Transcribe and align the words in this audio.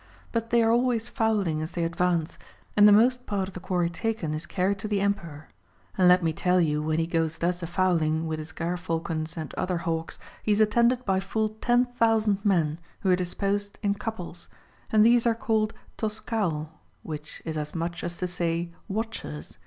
But 0.31 0.49
they 0.49 0.63
are 0.63 0.71
always 0.71 1.09
fowling 1.09 1.61
as 1.61 1.73
they 1.73 1.83
advance, 1.83 2.39
and 2.75 2.87
the 2.87 2.91
most 2.91 3.27
part 3.27 3.47
of 3.47 3.53
the 3.53 3.59
quarry 3.59 3.91
taken 3.91 4.33
is 4.33 4.47
carried 4.47 4.79
to 4.79 4.87
the 4.87 4.99
Emperor. 4.99 5.49
And 5.95 6.07
let 6.07 6.23
m(i 6.23 6.33
tc;ll 6.33 6.59
you 6.59 6.81
when 6.81 6.97
he 6.97 7.05
goes 7.05 7.37
thus 7.37 7.61
a 7.61 7.67
fowling 7.67 8.25
widi 8.25 8.37
his 8.39 8.51
ger 8.51 8.77
falcons 8.77 9.37
and 9.37 9.53
other 9.53 9.77
hawks, 9.77 10.17
he 10.41 10.53
is 10.53 10.59
attended 10.59 11.05
by 11.05 11.19
full 11.19 11.49
10,000 11.49 12.43
men 12.43 12.79
who 13.01 13.11
are 13.11 13.15
disposed 13.15 13.77
in 13.83 13.93
couples; 13.93 14.47
and 14.91 15.05
these 15.05 15.27
arc 15.27 15.39
called 15.41 15.71
CiiAi'. 15.99 16.09
XX. 16.25 16.29
HOW 16.31 16.49
THE 16.49 16.49
EMPEROR 16.49 16.49
GOES 16.49 16.51
HUNTING 16.55 16.63
4O3 16.63 16.65
Toscaol, 16.65 16.69
which 17.03 17.41
is 17.45 17.55
as 17.59 17.75
much 17.75 18.03
as 18.03 18.17
to 18.17 18.25
say," 18.27 18.71
Watchers." 18.87 19.59